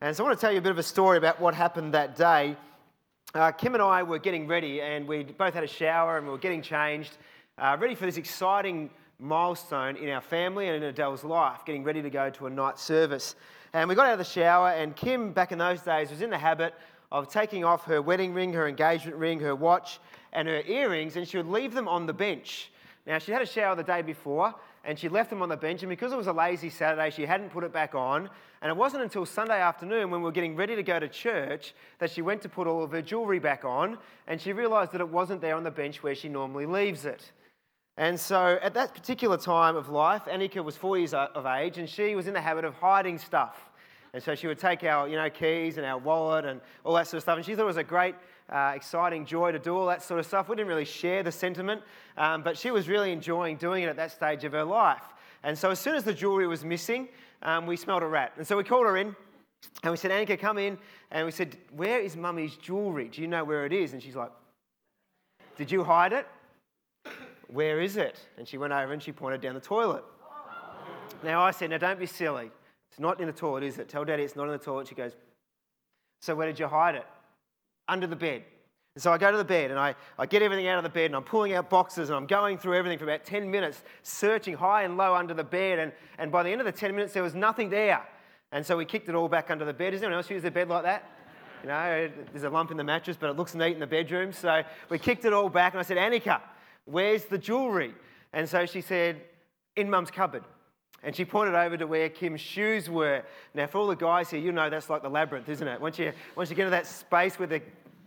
[0.00, 1.92] And so I want to tell you a bit of a story about what happened
[1.94, 2.56] that day.
[3.34, 6.30] Uh, Kim and I were getting ready, and we both had a shower and we
[6.30, 7.16] were getting changed,
[7.58, 8.90] uh, ready for this exciting
[9.22, 12.78] milestone in our family and in Adele's life, getting ready to go to a night
[12.78, 13.36] service.
[13.72, 16.30] And we got out of the shower, and Kim, back in those days, was in
[16.30, 16.74] the habit
[17.10, 20.00] of taking off her wedding ring, her engagement ring, her watch,
[20.32, 22.70] and her earrings, and she would leave them on the bench.
[23.06, 25.82] Now, she had a shower the day before, and she left them on the bench,
[25.82, 28.28] and because it was a lazy Saturday, she hadn't put it back on.
[28.60, 31.74] And it wasn't until Sunday afternoon, when we were getting ready to go to church,
[31.98, 35.00] that she went to put all of her jewellery back on, and she realised that
[35.00, 37.32] it wasn't there on the bench where she normally leaves it.
[37.96, 41.88] And so at that particular time of life, Annika was four years of age and
[41.88, 43.70] she was in the habit of hiding stuff.
[44.14, 47.06] And so she would take our you know, keys and our wallet and all that
[47.06, 47.36] sort of stuff.
[47.36, 48.14] And she thought it was a great,
[48.50, 50.48] uh, exciting joy to do all that sort of stuff.
[50.48, 51.82] We didn't really share the sentiment,
[52.16, 55.02] um, but she was really enjoying doing it at that stage of her life.
[55.42, 57.08] And so as soon as the jewellery was missing,
[57.42, 58.32] um, we smelled a rat.
[58.36, 59.16] And so we called her in
[59.82, 60.78] and we said, Annika, come in.
[61.10, 63.08] And we said, Where is mummy's jewellery?
[63.08, 63.92] Do you know where it is?
[63.92, 64.30] And she's like,
[65.56, 66.26] Did you hide it?
[67.52, 68.18] Where is it?
[68.38, 70.04] And she went over and she pointed down the toilet.
[71.22, 72.50] Now I said, Now don't be silly.
[72.90, 73.88] It's not in the toilet, is it?
[73.88, 74.88] Tell daddy it's not in the toilet.
[74.88, 75.12] She goes,
[76.20, 77.06] So where did you hide it?
[77.88, 78.42] Under the bed.
[78.94, 80.90] And so I go to the bed and I, I get everything out of the
[80.90, 83.82] bed and I'm pulling out boxes and I'm going through everything for about 10 minutes,
[84.02, 85.78] searching high and low under the bed.
[85.78, 88.02] And, and by the end of the 10 minutes, there was nothing there.
[88.50, 89.92] And so we kicked it all back under the bed.
[89.92, 91.08] Does anyone else use their bed like that?
[91.62, 94.32] You know, there's a lump in the mattress, but it looks neat in the bedroom.
[94.32, 96.40] So we kicked it all back and I said, Annika,
[96.84, 97.94] Where's the jewellery?
[98.32, 99.20] And so she said,
[99.76, 100.44] In mum's cupboard.
[101.04, 103.24] And she pointed over to where Kim's shoes were.
[103.54, 105.80] Now, for all the guys here, you know that's like the labyrinth, isn't it?
[105.80, 107.60] Once you, once you get into that space where the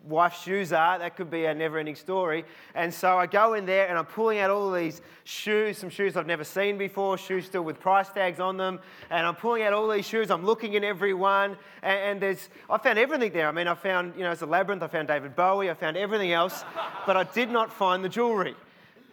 [0.08, 2.46] wife's shoes are, that could be a never ending story.
[2.74, 6.16] And so I go in there and I'm pulling out all these shoes, some shoes
[6.16, 8.80] I've never seen before, shoes still with price tags on them.
[9.10, 11.58] And I'm pulling out all these shoes, I'm looking in every one.
[11.82, 13.48] And, and there's, I found everything there.
[13.48, 15.98] I mean, I found, you know, it's a labyrinth, I found David Bowie, I found
[15.98, 16.64] everything else,
[17.06, 18.56] but I did not find the jewellery.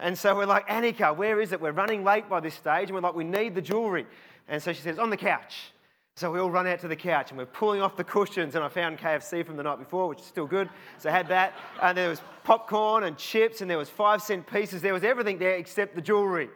[0.00, 1.60] And so we're like, Annika, where is it?
[1.60, 4.06] We're running late by this stage, and we're like, we need the jewellery.
[4.48, 5.72] And so she says, on the couch.
[6.16, 8.54] So we all run out to the couch and we're pulling off the cushions.
[8.54, 10.68] And I found KFC from the night before, which is still good.
[10.98, 11.54] So I had that.
[11.80, 14.82] And there was popcorn and chips, and there was five cent pieces.
[14.82, 16.50] There was everything there except the jewellery.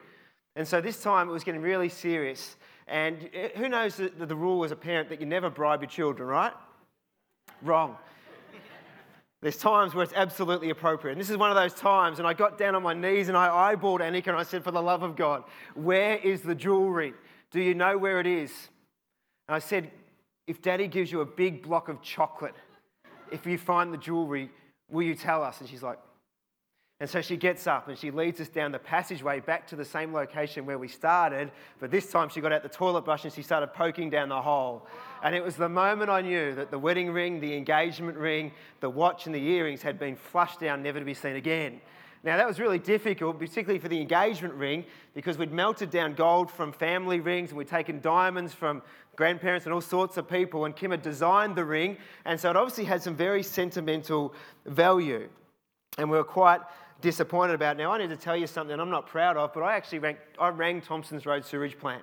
[0.56, 2.56] And so this time it was getting really serious.
[2.86, 5.90] And eh, who knows the, the rule as a parent that you never bribe your
[5.90, 6.52] children, right?
[7.62, 7.96] Wrong.
[9.42, 11.12] There's times where it's absolutely appropriate.
[11.12, 13.36] And this is one of those times, and I got down on my knees and
[13.36, 17.12] I eyeballed Annika and I said, For the love of God, where is the jewelry?
[17.50, 18.50] Do you know where it is?
[19.48, 19.90] And I said,
[20.46, 22.54] If daddy gives you a big block of chocolate,
[23.30, 24.50] if you find the jewelry,
[24.90, 25.60] will you tell us?
[25.60, 25.98] And she's like,
[26.98, 29.84] and so she gets up and she leads us down the passageway back to the
[29.84, 33.32] same location where we started, but this time she got out the toilet brush and
[33.32, 34.86] she started poking down the hole.
[35.22, 38.88] And it was the moment I knew that the wedding ring, the engagement ring, the
[38.88, 41.82] watch, and the earrings had been flushed down, never to be seen again.
[42.26, 46.50] Now, that was really difficult, particularly for the engagement ring, because we'd melted down gold
[46.50, 48.82] from family rings and we'd taken diamonds from
[49.14, 52.56] grandparents and all sorts of people, and Kim had designed the ring, and so it
[52.56, 54.34] obviously had some very sentimental
[54.64, 55.28] value.
[55.98, 56.62] And we were quite
[57.00, 57.76] disappointed about.
[57.76, 57.84] It.
[57.84, 60.16] Now, I need to tell you something I'm not proud of, but I actually rang,
[60.36, 62.02] I rang Thompson's Road Sewage Plant.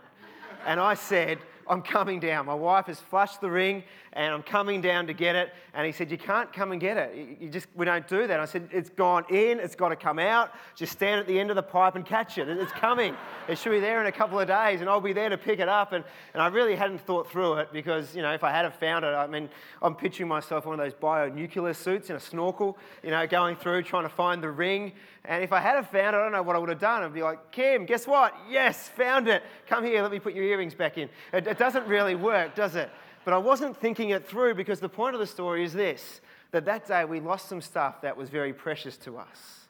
[0.65, 2.45] And I said, I'm coming down.
[2.45, 3.83] My wife has flushed the ring
[4.13, 5.53] and I'm coming down to get it.
[5.73, 7.37] And he said, You can't come and get it.
[7.39, 8.39] You just, we don't do that.
[8.39, 10.51] I said, It's gone in, it's got to come out.
[10.75, 12.47] Just stand at the end of the pipe and catch it.
[12.49, 13.15] It's coming.
[13.47, 15.59] It should be there in a couple of days and I'll be there to pick
[15.59, 15.93] it up.
[15.93, 18.75] And, and I really hadn't thought through it because, you know, if I had have
[18.75, 19.49] found it, I mean,
[19.81, 23.83] I'm picturing myself one of those bionuclear suits in a snorkel, you know, going through
[23.83, 24.93] trying to find the ring.
[25.25, 27.03] And if I had have found it, I don't know what I would have done.
[27.03, 28.33] I'd be like, Kim, guess what?
[28.49, 29.41] Yes, found it.
[29.67, 31.09] Come here, let me put your earrings back in.
[31.31, 32.89] It, it doesn't really work, does it?
[33.23, 36.21] But I wasn't thinking it through because the point of the story is this
[36.51, 39.67] that that day we lost some stuff that was very precious to us.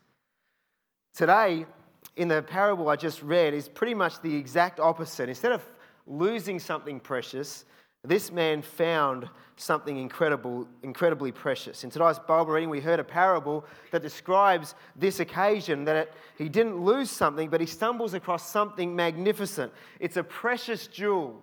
[1.13, 1.65] Today,
[2.17, 5.29] in the parable I just read, is pretty much the exact opposite.
[5.29, 5.63] Instead of
[6.07, 7.63] losing something precious,
[8.03, 11.85] this man found something incredible, incredibly precious.
[11.85, 16.49] In today's Bible reading, we heard a parable that describes this occasion that it, he
[16.49, 19.71] didn't lose something, but he stumbles across something magnificent.
[20.01, 21.41] It's a precious jewel.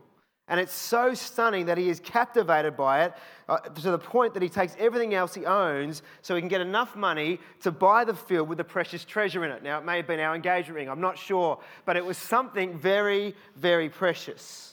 [0.49, 3.15] And it's so stunning that he is captivated by it
[3.49, 6.61] uh, to the point that he takes everything else he owns so he can get
[6.61, 9.63] enough money to buy the field with the precious treasure in it.
[9.63, 12.77] Now, it may have been our engagement ring, I'm not sure, but it was something
[12.77, 14.70] very, very precious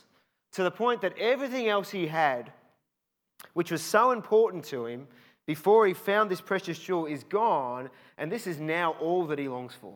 [0.58, 2.52] to the point that everything else he had,
[3.54, 5.08] which was so important to him
[5.46, 9.48] before he found this precious jewel, is gone, and this is now all that he
[9.48, 9.96] longs for.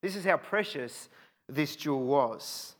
[0.00, 1.08] This is how precious
[1.48, 2.76] this jewel was.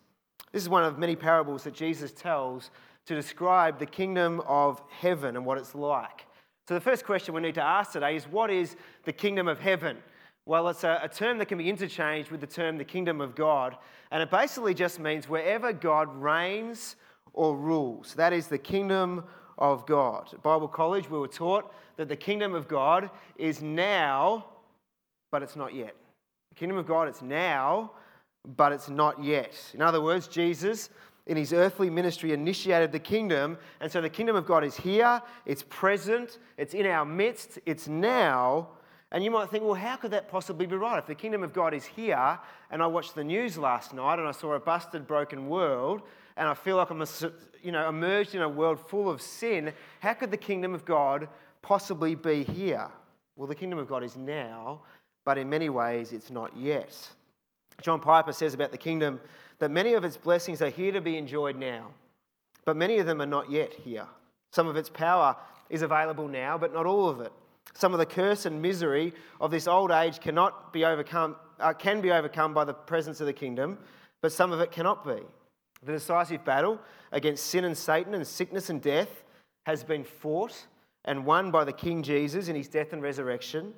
[0.52, 2.70] This is one of many parables that Jesus tells
[3.06, 6.26] to describe the kingdom of heaven and what it's like.
[6.68, 9.58] So, the first question we need to ask today is what is the kingdom of
[9.58, 9.96] heaven?
[10.46, 13.34] Well, it's a, a, term that can be interchanged with the term the kingdom of
[13.34, 13.76] God.
[14.10, 16.96] And it basically just means wherever God reigns
[17.32, 18.14] or rules.
[18.14, 19.24] That is the kingdom
[19.56, 20.28] of God.
[20.32, 23.08] At Bible College, we were taught that the kingdom of God
[23.38, 24.46] is now,
[25.30, 25.94] but it's not yet.
[26.50, 27.92] The kingdom of God, it's now,
[28.56, 29.54] but it's not yet.
[29.72, 30.90] In other words, Jesus,
[31.26, 33.56] in his earthly ministry, initiated the kingdom.
[33.80, 37.88] And so the kingdom of God is here, it's present, it's in our midst, it's
[37.88, 38.68] now
[39.12, 40.98] and you might think, well, how could that possibly be right?
[40.98, 42.38] If the kingdom of God is here,
[42.70, 46.02] and I watched the news last night and I saw a busted, broken world,
[46.36, 47.04] and I feel like I'm
[47.62, 51.28] you know, emerged in a world full of sin, how could the kingdom of God
[51.62, 52.88] possibly be here?
[53.36, 54.80] Well, the kingdom of God is now,
[55.24, 56.96] but in many ways it's not yet.
[57.82, 59.20] John Piper says about the kingdom
[59.58, 61.88] that many of its blessings are here to be enjoyed now,
[62.64, 64.06] but many of them are not yet here.
[64.52, 65.36] Some of its power
[65.70, 67.32] is available now, but not all of it.
[67.74, 72.00] Some of the curse and misery of this old age cannot be overcome, uh, can
[72.00, 73.78] be overcome by the presence of the kingdom,
[74.22, 75.20] but some of it cannot be.
[75.82, 76.80] The decisive battle
[77.12, 79.24] against sin and Satan and sickness and death
[79.66, 80.66] has been fought
[81.04, 83.74] and won by the King Jesus in his death and resurrection.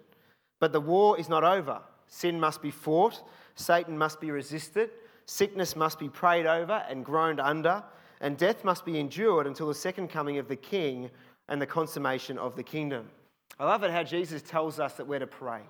[0.61, 1.81] But the war is not over.
[2.07, 3.23] Sin must be fought,
[3.57, 4.91] Satan must be resisted,
[5.25, 7.83] sickness must be prayed over and groaned under,
[8.21, 11.11] and death must be endured until the second coming of the King
[11.49, 13.11] and the consummation of the kingdom.
[13.59, 15.61] I love it how Jesus tells us that we're to pray.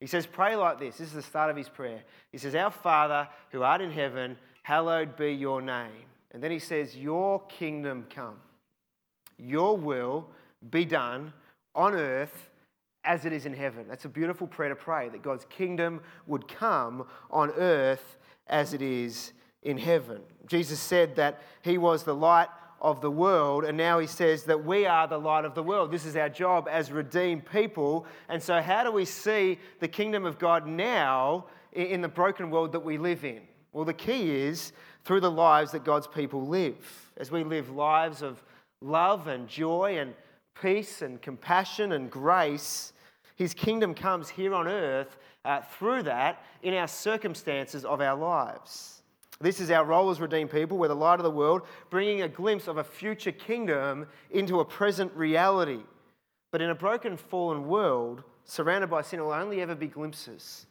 [0.00, 0.98] He says, Pray like this.
[0.98, 2.02] This is the start of his prayer.
[2.30, 6.04] He says, Our Father who art in heaven, hallowed be your name.
[6.32, 8.36] And then he says, Your kingdom come.
[9.38, 10.28] Your will
[10.70, 11.32] be done
[11.74, 12.50] on earth
[13.04, 13.86] as it is in heaven.
[13.88, 18.82] That's a beautiful prayer to pray that God's kingdom would come on earth as it
[18.82, 19.32] is
[19.62, 20.20] in heaven.
[20.46, 22.48] Jesus said that he was the light
[22.84, 25.90] of the world, and now he says that we are the light of the world.
[25.90, 28.04] This is our job as redeemed people.
[28.28, 32.72] And so, how do we see the kingdom of God now in the broken world
[32.72, 33.40] that we live in?
[33.72, 34.72] Well, the key is
[35.02, 37.10] through the lives that God's people live.
[37.16, 38.42] As we live lives of
[38.82, 40.12] love and joy and
[40.60, 42.92] peace and compassion and grace,
[43.34, 45.16] his kingdom comes here on earth
[45.46, 49.02] uh, through that in our circumstances of our lives.
[49.40, 50.78] This is our role as redeemed people.
[50.78, 54.64] We're the light of the world, bringing a glimpse of a future kingdom into a
[54.64, 55.80] present reality.
[56.52, 60.66] But in a broken, fallen world, surrounded by sin, will only ever be glimpses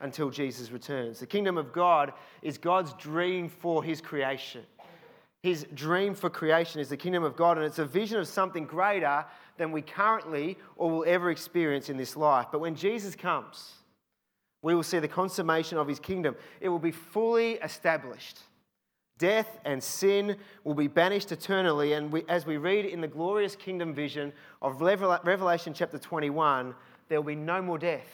[0.00, 1.18] until Jesus returns.
[1.20, 4.62] The kingdom of God is God's dream for his creation.
[5.42, 8.64] His dream for creation is the kingdom of God, and it's a vision of something
[8.64, 9.24] greater
[9.56, 12.46] than we currently or will ever experience in this life.
[12.50, 13.72] But when Jesus comes,
[14.64, 16.34] we will see the consummation of his kingdom.
[16.58, 18.38] It will be fully established.
[19.18, 21.92] Death and sin will be banished eternally.
[21.92, 26.74] And we, as we read in the glorious kingdom vision of Revelation chapter 21,
[27.10, 28.08] there will be no more death.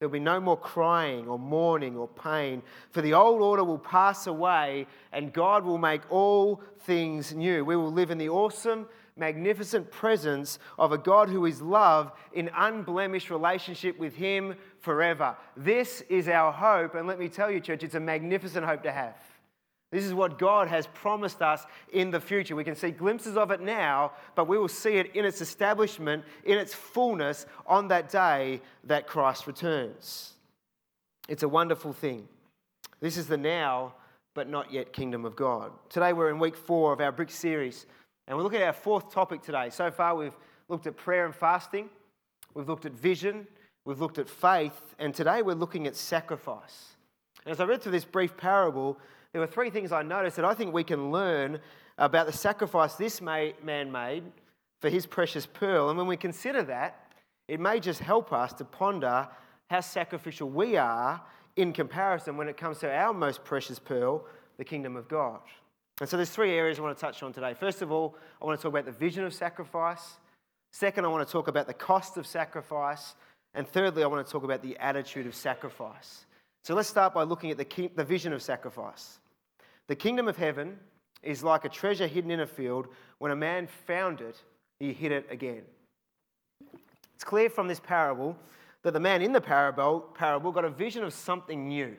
[0.00, 2.60] There will be no more crying or mourning or pain,
[2.90, 7.64] for the old order will pass away and God will make all things new.
[7.64, 8.88] We will live in the awesome
[9.20, 15.36] magnificent presence of a God who is love in unblemished relationship with Him forever.
[15.56, 18.90] This is our hope, and let me tell you, church, it's a magnificent hope to
[18.90, 19.16] have.
[19.92, 22.54] This is what God has promised us in the future.
[22.54, 26.24] We can see glimpses of it now, but we will see it in its establishment,
[26.44, 30.34] in its fullness on that day that Christ returns.
[31.28, 32.28] It's a wonderful thing.
[33.00, 33.94] This is the now,
[34.34, 35.72] but not yet kingdom of God.
[35.88, 37.86] Today we're in week four of our Brick series.
[38.30, 39.70] And we look at our fourth topic today.
[39.70, 40.36] So far, we've
[40.68, 41.90] looked at prayer and fasting,
[42.54, 43.44] we've looked at vision,
[43.84, 46.94] we've looked at faith, and today we're looking at sacrifice.
[47.44, 48.96] And as I read through this brief parable,
[49.32, 51.58] there were three things I noticed that I think we can learn
[51.98, 54.22] about the sacrifice this man made
[54.80, 55.88] for his precious pearl.
[55.88, 57.12] And when we consider that,
[57.48, 59.26] it may just help us to ponder
[59.68, 61.20] how sacrificial we are
[61.56, 64.24] in comparison when it comes to our most precious pearl,
[64.56, 65.40] the kingdom of God.
[66.00, 67.54] And so there's three areas I want to touch on today.
[67.54, 70.16] First of all, I want to talk about the vision of sacrifice.
[70.72, 73.14] Second, I want to talk about the cost of sacrifice.
[73.54, 76.24] And thirdly, I want to talk about the attitude of sacrifice.
[76.64, 79.18] So let's start by looking at the, the vision of sacrifice.
[79.88, 80.78] The kingdom of heaven
[81.22, 82.86] is like a treasure hidden in a field.
[83.18, 84.42] When a man found it,
[84.78, 85.62] he hid it again.
[87.14, 88.38] It's clear from this parable
[88.82, 91.96] that the man in the parable, parable got a vision of something new.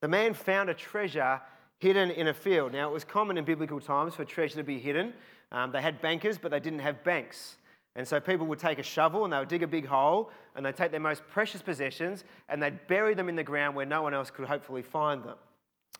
[0.00, 1.40] The man found a treasure
[1.80, 2.72] hidden in a field.
[2.72, 5.14] Now, it was common in biblical times for treasure to be hidden.
[5.50, 7.56] Um, they had bankers, but they didn't have banks.
[7.96, 10.64] And so people would take a shovel and they would dig a big hole and
[10.64, 14.02] they'd take their most precious possessions and they'd bury them in the ground where no
[14.02, 15.36] one else could hopefully find them.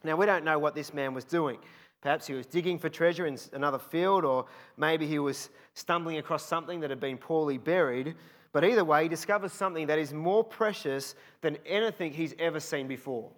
[0.04, 1.58] Now, we don't know what this man was doing.
[2.00, 4.46] Perhaps he was digging for treasure in another field, or
[4.76, 8.14] maybe he was stumbling across something that had been poorly buried.
[8.52, 12.86] But either way, he discovers something that is more precious than anything he's ever seen
[12.86, 13.30] before.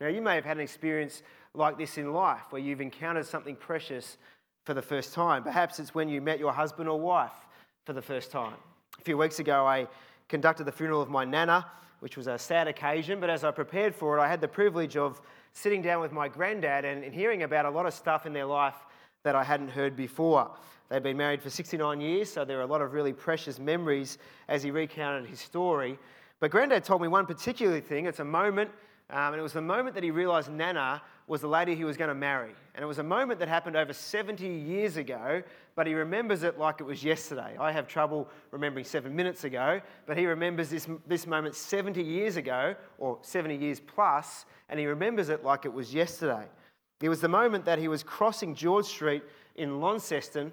[0.00, 1.22] Now, you may have had an experience
[1.56, 4.18] like this in life where you've encountered something precious
[4.64, 5.42] for the first time.
[5.42, 7.32] Perhaps it's when you met your husband or wife
[7.84, 8.54] for the first time.
[8.98, 9.86] A few weeks ago, I
[10.28, 11.66] conducted the funeral of my nana,
[12.00, 14.96] which was a sad occasion, but as I prepared for it, I had the privilege
[14.96, 15.20] of
[15.52, 18.44] sitting down with my granddad and, and hearing about a lot of stuff in their
[18.44, 18.74] life
[19.22, 20.50] that I hadn't heard before.
[20.88, 24.18] They'd been married for 69 years, so there are a lot of really precious memories
[24.48, 25.98] as he recounted his story.
[26.38, 28.06] But Granddad told me one particular thing.
[28.06, 28.70] It's a moment,
[29.10, 31.96] um, and it was the moment that he realised Nana was the lady he was
[31.96, 32.52] going to marry.
[32.74, 35.42] And it was a moment that happened over 70 years ago,
[35.76, 37.56] but he remembers it like it was yesterday.
[37.58, 42.36] I have trouble remembering seven minutes ago, but he remembers this, this moment 70 years
[42.36, 46.44] ago, or 70 years plus, and he remembers it like it was yesterday.
[47.00, 49.22] It was the moment that he was crossing George Street
[49.54, 50.52] in Launceston,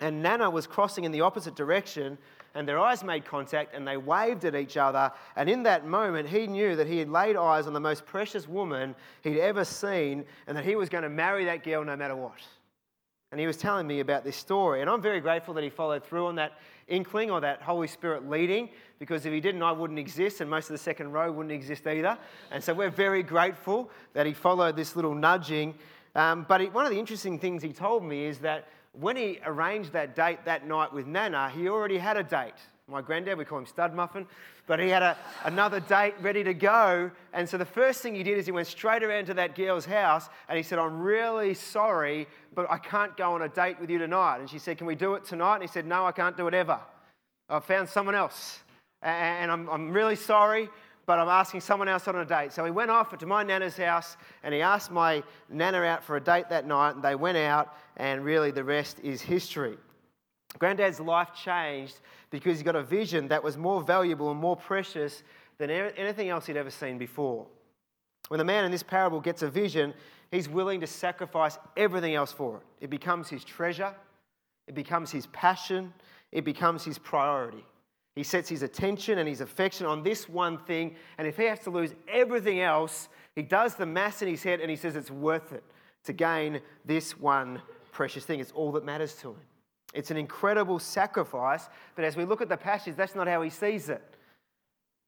[0.00, 2.18] and Nana was crossing in the opposite direction,
[2.58, 5.12] and their eyes made contact and they waved at each other.
[5.36, 8.48] And in that moment, he knew that he had laid eyes on the most precious
[8.48, 12.16] woman he'd ever seen and that he was going to marry that girl no matter
[12.16, 12.40] what.
[13.30, 14.80] And he was telling me about this story.
[14.80, 18.28] And I'm very grateful that he followed through on that inkling or that Holy Spirit
[18.28, 21.52] leading, because if he didn't, I wouldn't exist, and most of the second row wouldn't
[21.52, 22.18] exist either.
[22.50, 25.74] And so we're very grateful that he followed this little nudging.
[26.16, 28.66] Um, but he, one of the interesting things he told me is that
[29.00, 32.54] when he arranged that date that night with Nana, he already had a date.
[32.90, 34.26] My granddad, we call him Stud Muffin,
[34.66, 37.10] but he had a, another date ready to go.
[37.34, 39.84] And so the first thing he did is he went straight around to that girl's
[39.84, 43.90] house and he said, I'm really sorry, but I can't go on a date with
[43.90, 44.38] you tonight.
[44.38, 45.56] And she said, Can we do it tonight?
[45.56, 46.80] And he said, No, I can't do it ever.
[47.50, 48.60] I've found someone else.
[49.02, 50.68] And I'm, I'm really sorry,
[51.08, 52.52] but I'm asking someone else on a date.
[52.52, 56.16] So he went off to my nana's house and he asked my nana out for
[56.16, 59.78] a date that night, and they went out, and really the rest is history.
[60.58, 65.22] Granddad's life changed because he got a vision that was more valuable and more precious
[65.56, 67.46] than anything else he'd ever seen before.
[68.28, 69.94] When the man in this parable gets a vision,
[70.30, 72.84] he's willing to sacrifice everything else for it.
[72.84, 73.94] It becomes his treasure,
[74.66, 75.94] it becomes his passion,
[76.32, 77.64] it becomes his priority.
[78.18, 81.60] He sets his attention and his affection on this one thing, and if he has
[81.60, 85.08] to lose everything else, he does the mass in his head and he says it's
[85.08, 85.62] worth it
[86.02, 88.40] to gain this one precious thing.
[88.40, 89.40] It's all that matters to him.
[89.94, 93.50] It's an incredible sacrifice, but as we look at the passage, that's not how he
[93.50, 94.02] sees it.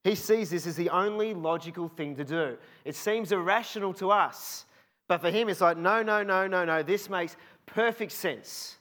[0.04, 2.58] He sees this as the only logical thing to do.
[2.84, 4.66] It seems irrational to us,
[5.08, 7.36] but for him, it's like, no, no, no, no, no, this makes
[7.66, 8.76] perfect sense.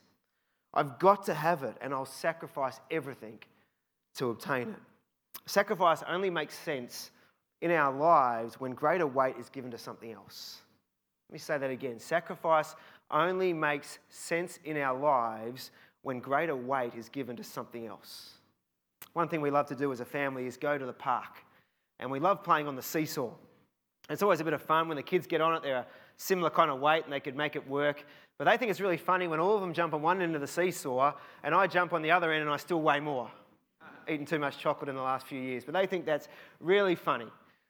[0.71, 3.39] I've got to have it, and I'll sacrifice everything
[4.19, 4.75] to obtain it.
[5.45, 7.11] Sacrifice only makes sense
[7.61, 10.59] in our lives when greater weight is given to something else.
[11.29, 11.99] Let me say that again.
[11.99, 12.75] Sacrifice
[13.09, 15.71] only makes sense in our lives
[16.01, 18.31] when greater weight is given to something else.
[19.13, 21.43] One thing we love to do as a family is go to the park,
[21.99, 23.31] and we love playing on the seesaw.
[24.09, 25.63] It's always a bit of fun when the kids get on it.
[25.63, 28.03] They're a similar kind of weight and they could make it work.
[28.37, 30.41] But they think it's really funny when all of them jump on one end of
[30.41, 33.29] the seesaw and I jump on the other end and I still weigh more
[34.07, 36.27] eaten too much chocolate in the last few years, but they think that's
[36.59, 37.27] really funny.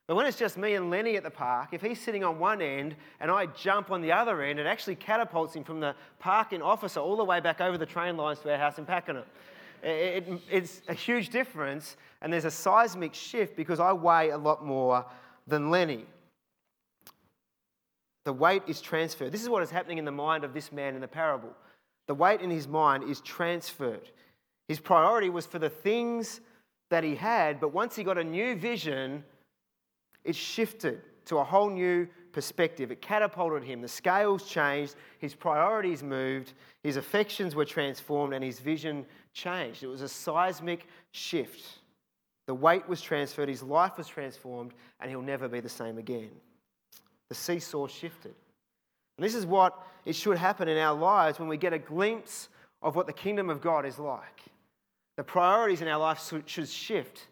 [0.08, 2.64] But when it's just me and Lenny at the park, if he's sitting on one
[2.64, 6.52] end and I jump on the other end, it actually catapults him from the park
[6.52, 9.24] in Officer all the way back over the train lines to our house in Pakenham.
[9.84, 14.38] It, it, it's a huge difference, and there's a seismic shift because I weigh a
[14.38, 15.06] lot more
[15.46, 16.06] than Lenny.
[18.26, 19.32] The weight is transferred.
[19.32, 21.54] This is what is happening in the mind of this man in the parable.
[22.08, 24.10] The weight in his mind is transferred.
[24.70, 26.42] His priority was for the things
[26.92, 29.24] that he had, but once he got a new vision,
[30.24, 32.92] it shifted to a whole new perspective.
[32.92, 33.82] It catapulted him.
[33.82, 39.82] The scales changed, his priorities moved, his affections were transformed, and his vision changed.
[39.82, 41.80] It was a seismic shift.
[42.46, 46.30] The weight was transferred, his life was transformed, and he'll never be the same again.
[47.30, 48.36] The seesaw shifted.
[49.18, 52.50] And this is what it should happen in our lives when we get a glimpse
[52.84, 54.44] of what the kingdom of God is like.
[55.20, 57.28] The priorities in our life should shift.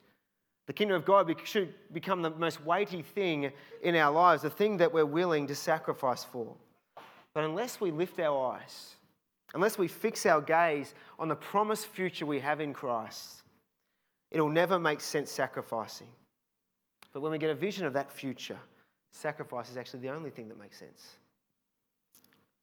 [0.66, 3.50] The kingdom of God should become the most weighty thing
[3.82, 6.54] in our lives, the thing that we're willing to sacrifice for.
[7.34, 8.96] But unless we lift our eyes,
[9.54, 13.44] unless we fix our gaze on the promised future we have in Christ,
[14.32, 16.10] it'll never make sense sacrificing.
[17.14, 18.60] But when we get a vision of that future,
[19.14, 21.16] sacrifice is actually the only thing that makes sense.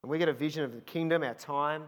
[0.03, 1.85] When we get a vision of the kingdom, our time,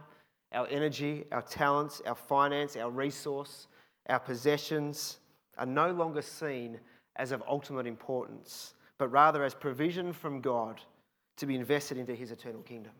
[0.53, 3.67] our energy, our talents, our finance, our resource,
[4.09, 5.17] our possessions
[5.57, 6.79] are no longer seen
[7.17, 10.81] as of ultimate importance, but rather as provision from God
[11.37, 12.93] to be invested into his eternal kingdom.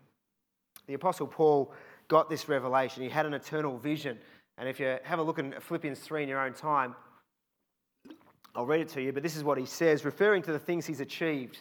[0.86, 1.72] The Apostle Paul
[2.08, 3.02] got this revelation.
[3.02, 4.18] He had an eternal vision.
[4.56, 6.96] And if you have a look at Philippians 3 in your own time,
[8.54, 10.86] I'll read it to you, but this is what he says, referring to the things
[10.86, 11.58] he's achieved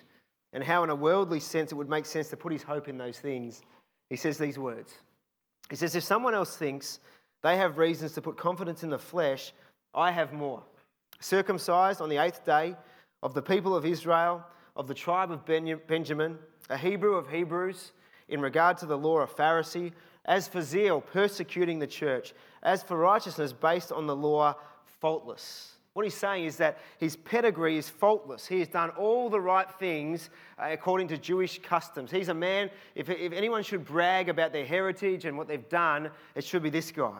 [0.53, 2.97] and how, in a worldly sense, it would make sense to put his hope in
[2.97, 3.61] those things.
[4.09, 4.93] He says these words
[5.69, 6.99] He says, If someone else thinks
[7.43, 9.53] they have reasons to put confidence in the flesh,
[9.93, 10.63] I have more.
[11.19, 12.75] Circumcised on the eighth day
[13.23, 14.45] of the people of Israel,
[14.75, 16.37] of the tribe of Benjamin,
[16.69, 17.91] a Hebrew of Hebrews,
[18.29, 19.93] in regard to the law, a Pharisee,
[20.25, 24.55] as for zeal, persecuting the church, as for righteousness based on the law,
[24.99, 25.76] faultless.
[25.97, 28.45] What he's saying is that his pedigree is faultless.
[28.45, 32.11] He has done all the right things uh, according to Jewish customs.
[32.11, 36.11] He's a man, if, if anyone should brag about their heritage and what they've done,
[36.35, 37.19] it should be this guy.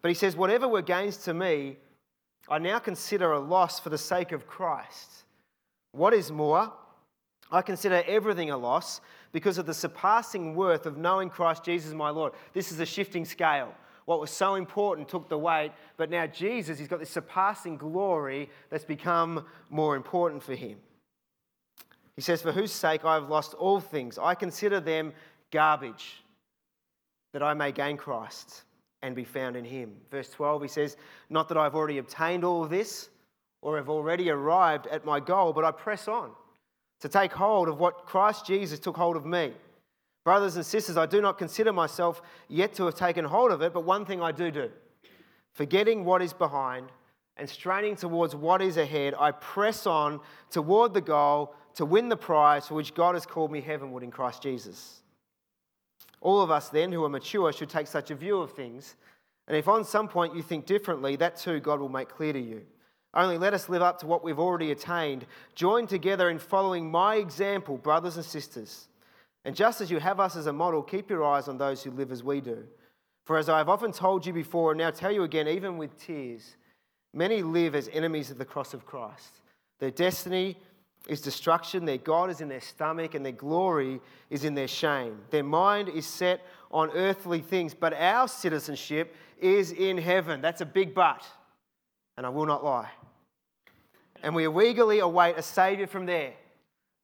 [0.00, 1.76] But he says, Whatever were gains to me,
[2.48, 5.24] I now consider a loss for the sake of Christ.
[5.92, 6.72] What is more,
[7.52, 9.02] I consider everything a loss
[9.32, 12.32] because of the surpassing worth of knowing Christ Jesus my Lord.
[12.54, 13.74] This is a shifting scale.
[14.06, 18.48] What was so important took the weight, but now Jesus, he's got this surpassing glory
[18.70, 20.78] that's become more important for him.
[22.14, 25.12] He says, For whose sake I have lost all things, I consider them
[25.50, 26.22] garbage,
[27.32, 28.62] that I may gain Christ
[29.02, 29.92] and be found in him.
[30.10, 30.96] Verse 12, he says,
[31.28, 33.10] Not that I've already obtained all of this
[33.60, 36.30] or have already arrived at my goal, but I press on
[37.00, 39.52] to take hold of what Christ Jesus took hold of me.
[40.26, 43.72] Brothers and sisters, I do not consider myself yet to have taken hold of it,
[43.72, 44.72] but one thing I do do.
[45.52, 46.88] Forgetting what is behind
[47.36, 50.18] and straining towards what is ahead, I press on
[50.50, 54.10] toward the goal to win the prize for which God has called me heavenward in
[54.10, 55.00] Christ Jesus.
[56.20, 58.96] All of us, then, who are mature, should take such a view of things.
[59.46, 62.40] And if on some point you think differently, that too God will make clear to
[62.40, 62.62] you.
[63.14, 65.24] Only let us live up to what we've already attained.
[65.54, 68.88] Join together in following my example, brothers and sisters.
[69.46, 71.90] And just as you have us as a model, keep your eyes on those who
[71.92, 72.64] live as we do.
[73.24, 75.98] For as I have often told you before, and now tell you again, even with
[75.98, 76.56] tears,
[77.14, 79.40] many live as enemies of the cross of Christ.
[79.78, 80.58] Their destiny
[81.08, 85.20] is destruction, their God is in their stomach, and their glory is in their shame.
[85.30, 90.42] Their mind is set on earthly things, but our citizenship is in heaven.
[90.42, 91.24] That's a big but,
[92.18, 92.90] and I will not lie
[94.22, 96.32] and we eagerly await a Saviour from there,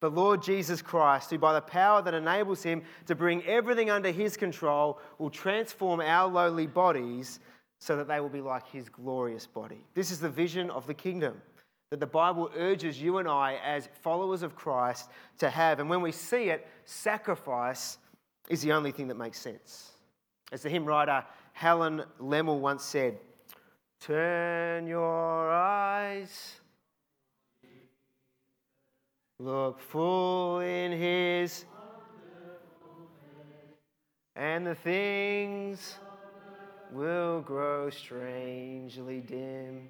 [0.02, 4.10] the Lord Jesus Christ, who by the power that enables him to bring everything under
[4.10, 7.38] his control will transform our lowly bodies
[7.78, 9.86] so that they will be like his glorious body.
[9.94, 11.40] This is the vision of the kingdom
[11.90, 15.78] that the Bible urges you and I, as followers of Christ, to have.
[15.78, 17.98] And when we see it, sacrifice
[18.48, 19.92] is the only thing that makes sense.
[20.50, 23.18] As the hymn writer Helen Lemmel once said,
[24.00, 26.56] Turn your eyes
[29.42, 31.64] Look full in his
[34.36, 35.96] and the things
[36.92, 39.88] will grow strangely dim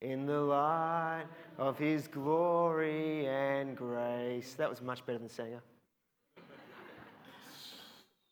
[0.00, 1.26] in the light
[1.58, 4.54] of his glory and grace.
[4.54, 5.62] That was much better than Sanger.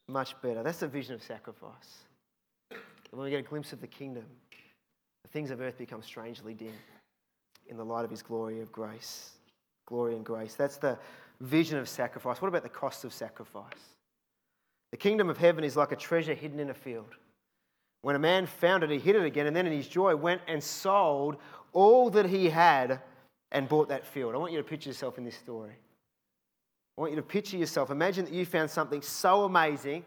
[0.08, 0.64] much better.
[0.64, 2.06] That's the vision of sacrifice.
[3.12, 4.24] When we get a glimpse of the kingdom,
[5.22, 6.74] the things of earth become strangely dim
[7.68, 9.36] in the light of his glory of grace
[9.90, 10.55] glory and grace.
[10.55, 10.96] That's the
[11.40, 12.40] vision of sacrifice.
[12.40, 13.96] What about the cost of sacrifice?
[14.92, 17.14] The kingdom of heaven is like a treasure hidden in a field.
[18.03, 20.40] When a man found it, he hid it again, and then in his joy went
[20.48, 21.37] and sold
[21.72, 23.00] all that he had
[23.53, 24.35] and bought that field.
[24.35, 25.74] I want you to picture yourself in this story.
[26.96, 27.90] I want you to picture yourself.
[27.90, 30.05] Imagine that you found something so amazing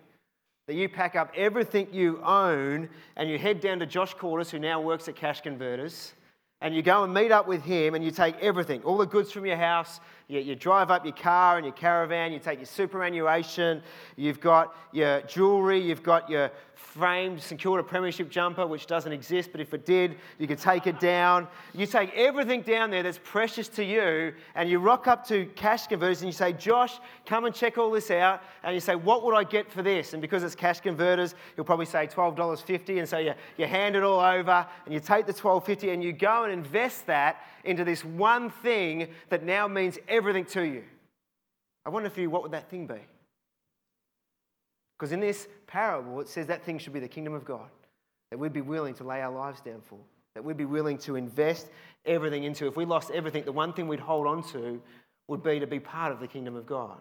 [0.67, 4.59] that you pack up everything you own and you head down to Josh Quarters, who
[4.59, 6.13] now works at Cash Converters,
[6.63, 9.31] and you go and meet up with him and you take everything, all the goods
[9.31, 12.65] from your house, you, you drive up your car and your caravan, you take your
[12.65, 13.81] superannuation,
[14.15, 19.51] you've got your jewelry, you've got your framed St Kilda Premiership jumper, which doesn't exist,
[19.51, 21.47] but if it did, you could take it down.
[21.73, 25.87] You take everything down there that's precious to you, and you rock up to cash
[25.87, 28.43] converters and you say, Josh, come and check all this out.
[28.63, 30.13] And you say, What would I get for this?
[30.13, 32.99] And because it's cash converters, you'll probably say $12.50.
[32.99, 36.13] And so you, you hand it all over and you take the $12.50 and you
[36.13, 40.83] go and invest that into this one thing that now means everything to you.
[41.85, 42.99] I wonder for you, what would that thing be?
[44.97, 47.69] Because in this parable, it says that thing should be the kingdom of God,
[48.31, 49.99] that we'd be willing to lay our lives down for,
[50.35, 51.67] that we'd be willing to invest
[52.05, 52.67] everything into.
[52.67, 54.81] If we lost everything, the one thing we'd hold on to
[55.27, 56.99] would be to be part of the kingdom of God.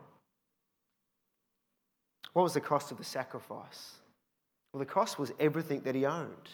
[2.33, 3.93] What was the cost of the sacrifice?
[4.73, 6.49] Well, the cost was everything that he owned.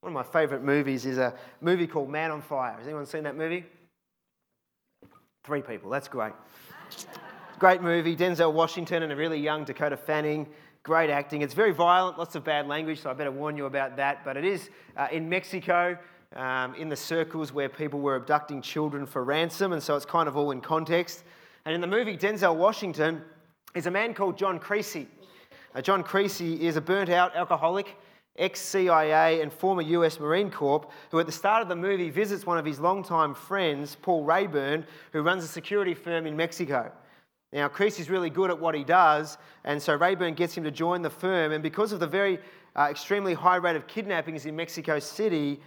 [0.00, 2.74] One of my favourite movies is a movie called Man on Fire.
[2.78, 3.64] Has anyone seen that movie?
[5.44, 6.34] Three people, that's great.
[7.58, 10.46] Great movie, Denzel Washington and a really young Dakota Fanning.
[10.84, 11.42] Great acting.
[11.42, 14.24] It's very violent, lots of bad language, so I better warn you about that.
[14.24, 15.98] But it is uh, in Mexico,
[16.36, 20.28] um, in the circles where people were abducting children for ransom, and so it's kind
[20.28, 21.24] of all in context.
[21.64, 23.22] And in the movie, Denzel Washington
[23.74, 25.08] is a man called John Creasy.
[25.74, 27.96] Uh, John Creasy is a burnt out alcoholic,
[28.38, 32.46] ex CIA, and former US Marine Corps, who at the start of the movie visits
[32.46, 36.92] one of his longtime friends, Paul Rayburn, who runs a security firm in Mexico.
[37.52, 40.70] Now, Creasy is really good at what he does, and so Rayburn gets him to
[40.70, 41.52] join the firm.
[41.52, 42.38] And because of the very
[42.76, 45.60] uh, extremely high rate of kidnappings in Mexico City,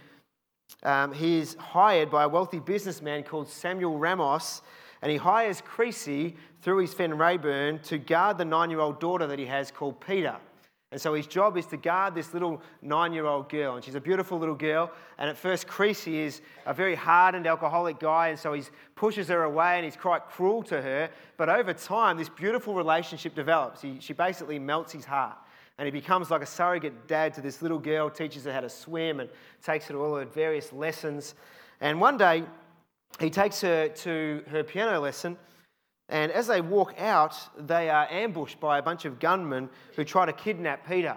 [0.84, 4.62] um, he is hired by a wealthy businessman called Samuel Ramos,
[5.02, 9.26] and he hires Creasy through his friend Rayburn to guard the nine year old daughter
[9.26, 10.38] that he has called Pita.
[10.92, 13.76] And so his job is to guard this little nine year old girl.
[13.76, 14.92] And she's a beautiful little girl.
[15.16, 18.28] And at first, Creasy is a very hardened alcoholic guy.
[18.28, 18.62] And so he
[18.94, 21.08] pushes her away and he's quite cruel to her.
[21.38, 23.80] But over time, this beautiful relationship develops.
[23.80, 25.38] He, she basically melts his heart.
[25.78, 28.68] And he becomes like a surrogate dad to this little girl, teaches her how to
[28.68, 29.30] swim and
[29.64, 31.34] takes her to all her various lessons.
[31.80, 32.44] And one day,
[33.18, 35.38] he takes her to her piano lesson.
[36.12, 40.26] And as they walk out, they are ambushed by a bunch of gunmen who try
[40.26, 41.16] to kidnap Pita.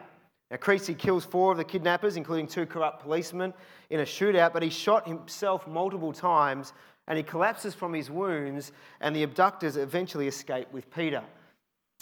[0.49, 3.53] Now, Creasy kills four of the kidnappers, including two corrupt policemen,
[3.89, 6.71] in a shootout, but he shot himself multiple times
[7.07, 11.23] and he collapses from his wounds, and the abductors eventually escape with Pita.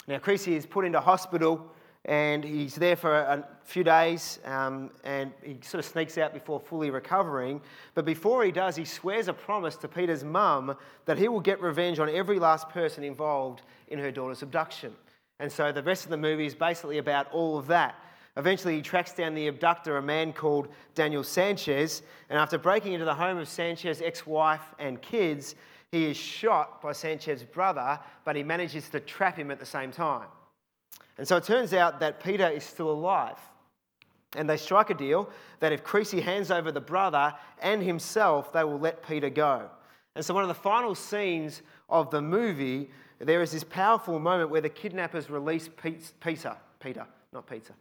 [0.06, 1.72] Now, Creasy is put into hospital
[2.06, 6.60] and he's there for a few days um, and he sort of sneaks out before
[6.60, 7.60] fully recovering.
[7.94, 11.60] But before he does, he swears a promise to Pita's mum that he will get
[11.62, 14.92] revenge on every last person involved in her daughter's abduction.
[15.40, 17.96] And so the rest of the movie is basically about all of that.
[18.36, 23.04] Eventually, he tracks down the abductor, a man called Daniel Sanchez, and after breaking into
[23.04, 25.54] the home of Sanchez's ex wife and kids,
[25.92, 29.92] he is shot by Sanchez's brother, but he manages to trap him at the same
[29.92, 30.26] time.
[31.18, 33.38] And so it turns out that Pita is still alive.
[34.36, 38.64] And they strike a deal that if Creasy hands over the brother and himself, they
[38.64, 39.70] will let Pita go.
[40.16, 44.50] And so, one of the final scenes of the movie, there is this powerful moment
[44.50, 45.68] where the kidnappers release
[46.20, 47.74] Peter, Peter, not Peter.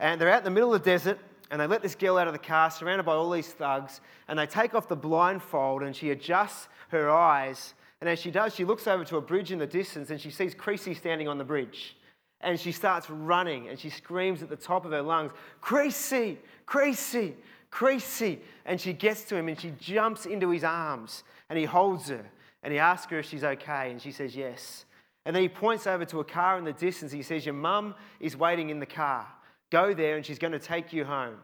[0.00, 1.18] And they're out in the middle of the desert,
[1.50, 4.38] and they let this girl out of the car, surrounded by all these thugs, and
[4.38, 7.74] they take off the blindfold, and she adjusts her eyes.
[8.00, 10.30] And as she does, she looks over to a bridge in the distance, and she
[10.30, 11.96] sees Creasy standing on the bridge.
[12.40, 17.34] And she starts running and she screams at the top of her lungs, Creasy, Creasy,
[17.70, 18.40] Creasy.
[18.64, 22.24] And she gets to him and she jumps into his arms and he holds her
[22.62, 24.84] and he asks her if she's okay and she says yes.
[25.24, 27.12] And then he points over to a car in the distance.
[27.12, 29.26] He says, Your mum is waiting in the car.
[29.70, 31.36] Go there and she's going to take you home.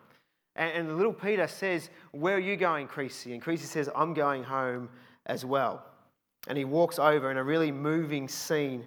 [0.56, 3.32] And, the little Pita says, Where are you going, Creasy?
[3.32, 4.88] And Creasy says, I'm going home
[5.26, 5.84] as well.
[6.46, 8.86] And he walks over in a really moving scene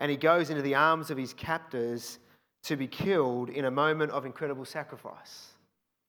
[0.00, 2.18] and he goes into the arms of his captors
[2.64, 5.48] to be killed in a moment of incredible sacrifice.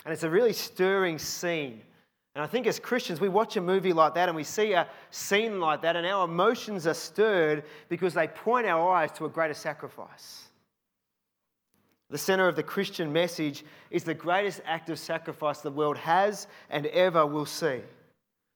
[0.05, 1.81] And it's a really stirring scene.
[2.33, 4.87] And I think as Christians, we watch a movie like that and we see a
[5.11, 9.29] scene like that, and our emotions are stirred because they point our eyes to a
[9.29, 10.47] greater sacrifice.
[12.09, 16.47] The center of the Christian message is the greatest act of sacrifice the world has
[16.69, 17.81] and ever will see.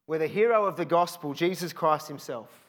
[0.07, 2.64] Where the hero of the gospel, Jesus Christ Himself,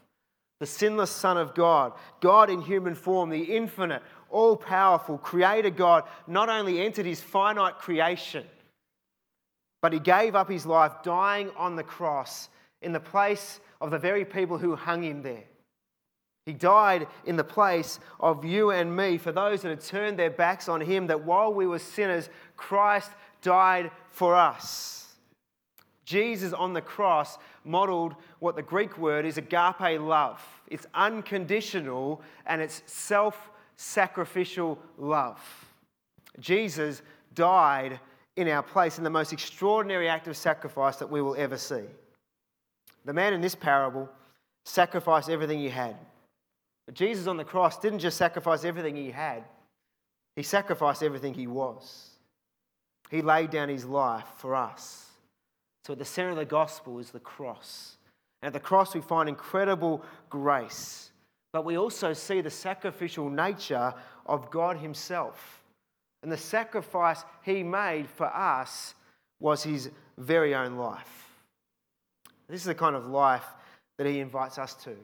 [0.61, 6.05] the sinless Son of God, God in human form, the infinite, all powerful Creator God,
[6.27, 8.45] not only entered his finite creation,
[9.83, 12.49] but he gave up his life dying on the cross
[12.83, 15.45] in the place of the very people who hung him there.
[16.47, 20.31] He died in the place of you and me for those that had turned their
[20.31, 23.11] backs on him, that while we were sinners, Christ
[23.42, 25.12] died for us.
[26.05, 30.42] Jesus on the cross modeled what the Greek word is agape love.
[30.68, 35.40] It's unconditional and it's self sacrificial love.
[36.40, 37.03] Jesus
[37.35, 38.01] died
[38.37, 41.85] in our place in the most extraordinary act of sacrifice that we will ever see.
[43.05, 44.09] The man in this parable
[44.64, 45.96] sacrificed everything he had.
[46.87, 49.44] But Jesus on the cross didn't just sacrifice everything he had,
[50.35, 52.11] he sacrificed everything he was.
[53.11, 55.07] He laid down his life for us.
[55.85, 57.96] So at the center of the gospel is the cross.
[58.42, 61.11] At the cross, we find incredible grace.
[61.53, 63.94] But we also see the sacrificial nature
[64.27, 65.62] of God Himself.
[66.22, 68.94] And the sacrifice He made for us
[69.40, 71.31] was His very own life.
[72.49, 73.44] This is the kind of life
[73.99, 74.94] that He invites us to.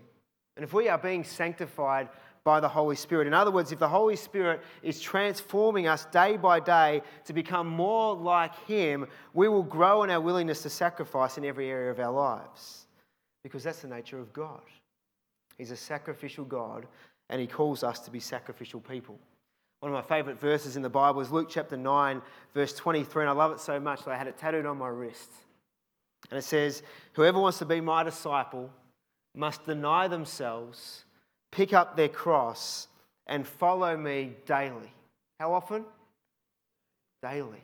[0.57, 2.09] And if we are being sanctified
[2.45, 6.37] by the Holy Spirit, in other words, if the Holy Spirit is transforming us day
[6.37, 11.39] by day to become more like Him, we will grow in our willingness to sacrifice
[11.39, 12.87] in every area of our lives.
[13.43, 14.63] Because that's the nature of God.
[15.59, 16.87] He's a sacrificial God,
[17.29, 19.19] and He calls us to be sacrificial people.
[19.81, 22.23] One of my favourite verses in the Bible is Luke chapter 9,
[22.55, 24.89] verse 23, and I love it so much that I had it tattooed on my
[24.89, 25.33] wrist.
[26.31, 26.83] And it says,
[27.15, 28.71] Whoever wants to be my disciple
[29.35, 31.05] must deny themselves,
[31.51, 32.87] pick up their cross,
[33.27, 34.93] and follow me daily.
[35.41, 35.85] How often?
[37.23, 37.63] Daily.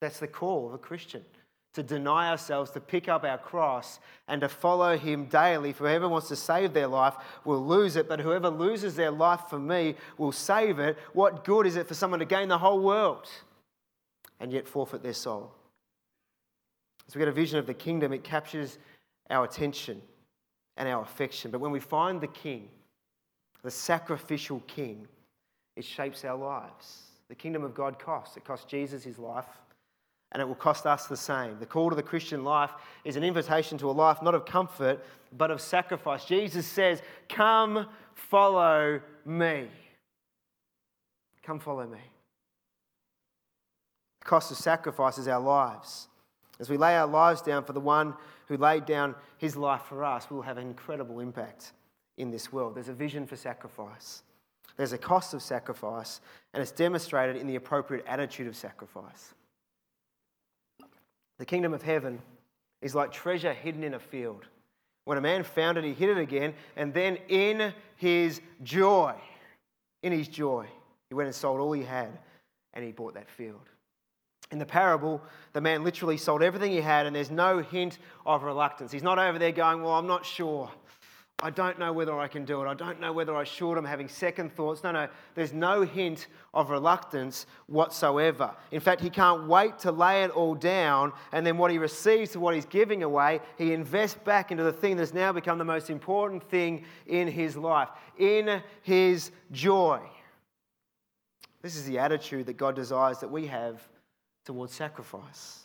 [0.00, 1.24] That's the call of a Christian
[1.74, 5.72] to deny ourselves, to pick up our cross, and to follow Him daily.
[5.72, 9.42] For whoever wants to save their life will lose it, but whoever loses their life
[9.48, 10.98] for me will save it.
[11.12, 13.28] What good is it for someone to gain the whole world
[14.38, 15.52] and yet forfeit their soul?
[17.08, 18.78] As we get a vision of the kingdom, it captures
[19.30, 20.00] our attention
[20.76, 21.50] and our affection.
[21.50, 22.68] But when we find the King,
[23.62, 25.06] the sacrificial King,
[25.76, 27.02] it shapes our lives.
[27.28, 28.36] The kingdom of God costs.
[28.36, 29.46] It cost Jesus his life,
[30.32, 31.58] and it will cost us the same.
[31.60, 32.72] The call to the Christian life
[33.04, 35.04] is an invitation to a life not of comfort,
[35.36, 36.24] but of sacrifice.
[36.24, 39.68] Jesus says, Come follow me.
[41.42, 41.98] Come follow me.
[44.20, 46.08] The cost of sacrifice is our lives.
[46.58, 48.14] As we lay our lives down for the one
[48.46, 51.72] who laid down his life for us, we will have an incredible impact
[52.16, 52.74] in this world.
[52.74, 54.22] There's a vision for sacrifice,
[54.76, 56.20] there's a cost of sacrifice,
[56.54, 59.34] and it's demonstrated in the appropriate attitude of sacrifice.
[61.42, 62.20] The kingdom of heaven
[62.82, 64.46] is like treasure hidden in a field.
[65.06, 69.16] When a man found it, he hid it again, and then in his joy,
[70.04, 70.68] in his joy,
[71.08, 72.16] he went and sold all he had
[72.74, 73.68] and he bought that field.
[74.52, 75.20] In the parable,
[75.52, 78.92] the man literally sold everything he had, and there's no hint of reluctance.
[78.92, 80.70] He's not over there going, Well, I'm not sure.
[81.44, 82.68] I don't know whether I can do it.
[82.68, 83.76] I don't know whether I should.
[83.76, 84.84] I'm having second thoughts.
[84.84, 88.54] No, no, there's no hint of reluctance whatsoever.
[88.70, 92.30] In fact, he can't wait to lay it all down, and then what he receives
[92.32, 95.64] to what he's giving away, he invests back into the thing that's now become the
[95.64, 100.00] most important thing in his life, in his joy.
[101.60, 103.86] This is the attitude that God desires that we have
[104.44, 105.61] towards sacrifice.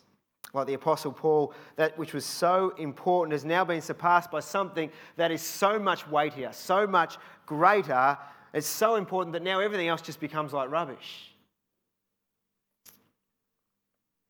[0.53, 4.89] Like the Apostle Paul, that which was so important has now been surpassed by something
[5.17, 8.17] that is so much weightier, so much greater.
[8.53, 11.31] It's so important that now everything else just becomes like rubbish.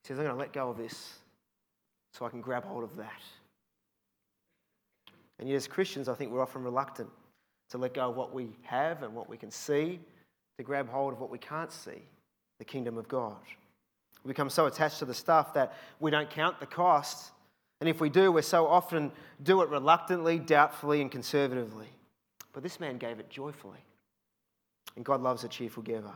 [0.04, 1.20] He says, I'm going to let go of this
[2.14, 3.22] so I can grab hold of that.
[5.40, 7.10] And yet, as Christians, I think we're often reluctant
[7.70, 10.00] to let go of what we have and what we can see,
[10.58, 12.02] to grab hold of what we can't see
[12.58, 13.36] the kingdom of God.
[14.28, 17.32] We become so attached to the stuff that we don't count the cost.
[17.80, 21.88] And if we do, we so often do it reluctantly, doubtfully, and conservatively.
[22.52, 23.80] But this man gave it joyfully.
[24.98, 26.12] And God loves a cheerful giver.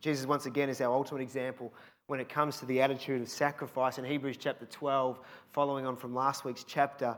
[0.00, 1.72] Jesus, once again, is our ultimate example
[2.08, 5.20] when it comes to the attitude of sacrifice in Hebrews chapter 12,
[5.52, 7.16] following on from last week's chapter.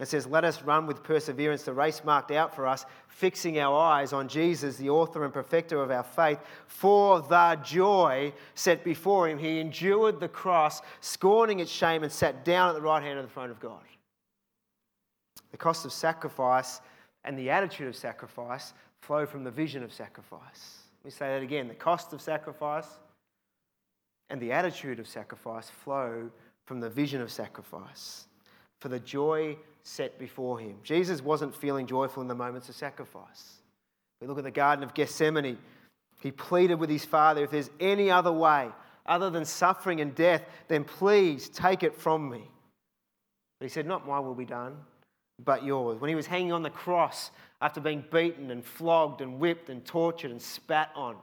[0.00, 3.78] It says, Let us run with perseverance the race marked out for us, fixing our
[3.78, 6.38] eyes on Jesus, the author and perfecter of our faith.
[6.66, 12.44] For the joy set before him, he endured the cross, scorning its shame, and sat
[12.44, 13.82] down at the right hand of the throne of God.
[15.50, 16.80] The cost of sacrifice
[17.24, 20.78] and the attitude of sacrifice flow from the vision of sacrifice.
[21.00, 21.68] Let me say that again.
[21.68, 22.86] The cost of sacrifice
[24.30, 26.30] and the attitude of sacrifice flow
[26.64, 28.26] from the vision of sacrifice.
[28.82, 30.74] For the joy set before him.
[30.82, 33.58] Jesus wasn't feeling joyful in the moments of sacrifice.
[34.20, 35.56] We look at the Garden of Gethsemane.
[36.20, 38.70] He pleaded with his Father, if there's any other way
[39.06, 42.42] other than suffering and death, then please take it from me.
[43.60, 44.76] But he said, Not my will be done,
[45.44, 46.00] but yours.
[46.00, 49.84] When he was hanging on the cross after being beaten and flogged and whipped and
[49.84, 51.14] tortured and spat on,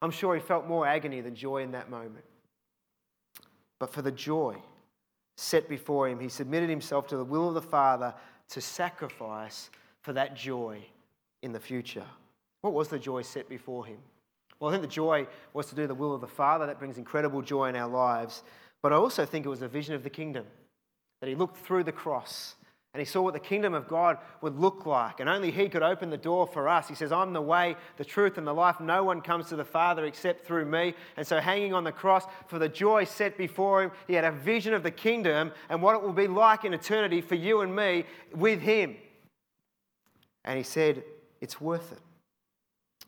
[0.00, 2.24] I'm sure he felt more agony than joy in that moment.
[3.78, 4.56] But for the joy
[5.40, 8.14] set before him, he submitted himself to the will of the Father
[8.50, 9.70] to sacrifice
[10.02, 10.84] for that joy
[11.42, 12.04] in the future.
[12.60, 13.96] What was the joy set before him?
[14.58, 16.66] Well, I think the joy was to do the will of the Father.
[16.66, 18.42] That brings incredible joy in our lives.
[18.82, 20.44] But I also think it was a vision of the kingdom,
[21.20, 22.56] that he looked through the cross
[22.92, 25.20] and he saw what the kingdom of God would look like.
[25.20, 26.88] And only he could open the door for us.
[26.88, 28.80] He says, I'm the way, the truth, and the life.
[28.80, 30.94] No one comes to the Father except through me.
[31.16, 34.32] And so, hanging on the cross for the joy set before him, he had a
[34.32, 37.74] vision of the kingdom and what it will be like in eternity for you and
[37.74, 38.96] me with him.
[40.44, 41.04] And he said,
[41.40, 42.00] It's worth it.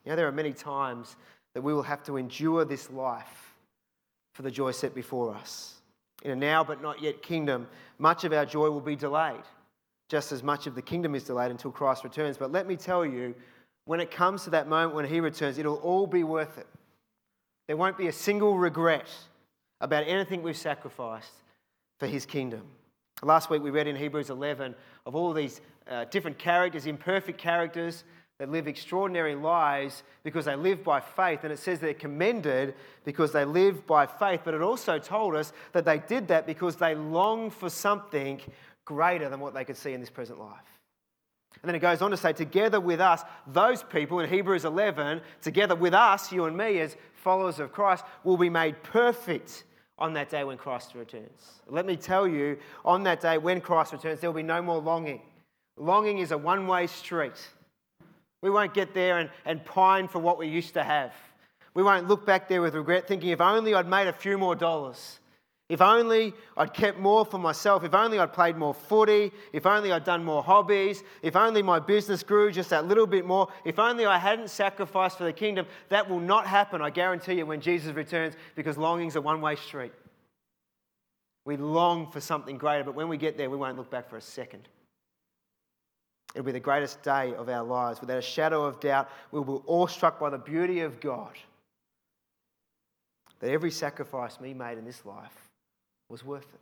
[0.05, 1.17] You know, there are many times
[1.55, 3.53] that we will have to endure this life
[4.33, 5.75] for the joy set before us.
[6.23, 7.67] In a now but not yet kingdom,
[7.99, 9.43] much of our joy will be delayed
[10.13, 12.37] just as much of the kingdom is delayed until Christ returns.
[12.37, 13.35] But let me tell you,
[13.87, 16.67] when it comes to that moment when he returns, it'll all be worth it.
[17.67, 19.09] There won't be a single regret
[19.81, 21.33] about anything we've sacrificed
[21.99, 22.61] for his kingdom.
[23.23, 24.75] Last week we read in Hebrews 11
[25.07, 28.05] of all these uh, different characters, imperfect characters
[28.39, 31.41] that live extraordinary lives because they live by faith.
[31.45, 32.75] And it says they're commended
[33.07, 34.43] because they live by faith.
[34.45, 38.43] But it also told us that they did that because they longed for something
[38.85, 40.79] greater than what they could see in this present life.
[41.61, 45.21] And then it goes on to say, together with us, those people in Hebrews 11,
[45.43, 49.65] together with us, you and me, as followers of Christ, will be made perfect
[49.99, 51.61] on that day when Christ returns.
[51.69, 54.79] Let me tell you, on that day when Christ returns, there will be no more
[54.79, 55.21] longing.
[55.77, 57.49] Longing is a one way street.
[58.43, 61.13] We won't get there and, and pine for what we used to have.
[61.75, 64.57] We won't look back there with regret, thinking, if only I'd made a few more
[64.57, 65.21] dollars.
[65.69, 69.93] If only I'd kept more for myself, if only I'd played more footy, if only
[69.93, 73.79] I'd done more hobbies, if only my business grew just that little bit more, if
[73.79, 77.61] only I hadn't sacrificed for the kingdom, that will not happen, I guarantee you, when
[77.61, 79.93] Jesus returns, because longing's a one way street.
[81.45, 84.17] We long for something greater, but when we get there, we won't look back for
[84.17, 84.69] a second.
[86.35, 88.01] It'll be the greatest day of our lives.
[88.01, 91.33] Without a shadow of doubt, we will be awestruck by the beauty of God.
[93.41, 95.49] That every sacrifice me made in this life
[96.13, 96.61] was worth it.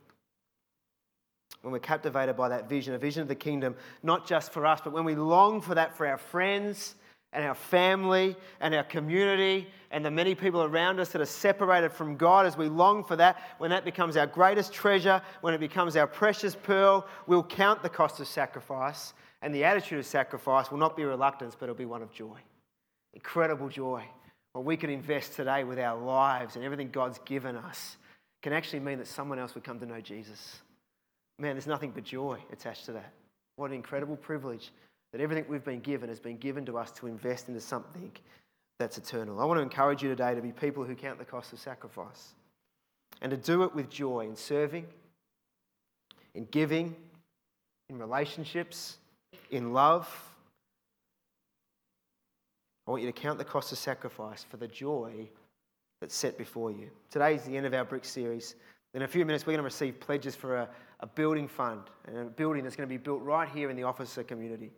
[1.61, 4.79] When we're captivated by that vision, a vision of the kingdom, not just for us,
[4.83, 6.95] but when we long for that for our friends
[7.33, 11.91] and our family and our community and the many people around us that are separated
[11.91, 15.59] from God, as we long for that, when that becomes our greatest treasure, when it
[15.59, 19.13] becomes our precious pearl, we'll count the cost of sacrifice.
[19.43, 22.39] And the attitude of sacrifice will not be reluctance, but it'll be one of joy.
[23.13, 24.03] Incredible joy.
[24.53, 27.97] What we can invest today with our lives and everything God's given us
[28.41, 30.61] can actually mean that someone else would come to know Jesus.
[31.39, 33.13] Man, there's nothing but joy attached to that.
[33.55, 34.71] What an incredible privilege
[35.11, 38.11] that everything we've been given has been given to us to invest into something
[38.79, 39.39] that's eternal.
[39.39, 42.33] I want to encourage you today to be people who count the cost of sacrifice
[43.21, 44.87] and to do it with joy in serving,
[46.33, 46.95] in giving,
[47.89, 48.97] in relationships,
[49.51, 50.09] in love.
[52.87, 55.29] I want you to count the cost of sacrifice for the joy
[56.01, 56.89] that's set before you.
[57.09, 58.55] Today is the end of our brick series.
[58.93, 62.17] In a few minutes, we're going to receive pledges for a, a building fund, and
[62.17, 64.71] a building that's going to be built right here in the officer community.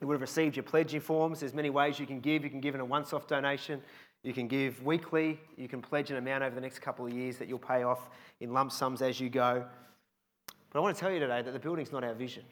[0.00, 1.40] You would have received your pledging forms.
[1.40, 2.42] There's many ways you can give.
[2.42, 3.80] You can give in a once off donation.
[4.22, 5.38] You can give weekly.
[5.56, 8.10] You can pledge an amount over the next couple of years that you'll pay off
[8.40, 9.64] in lump sums as you go.
[10.70, 12.42] But I want to tell you today that the building's not our vision.